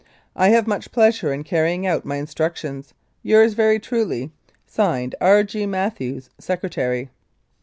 "I 0.35 0.49
have 0.49 0.65
much 0.65 0.91
pleasure 0.91 1.31
in 1.31 1.43
carrying 1.43 1.85
out 1.85 2.05
my 2.05 2.17
instruc 2.17 2.55
tions. 2.55 2.95
Yours 3.21 3.53
very 3.53 3.77
truly, 3.77 4.31
"(Signed) 4.65 5.13
R. 5.21 5.43
G. 5.43 5.67
MATHEWS, 5.67 6.31
"Secretary." 6.39 7.11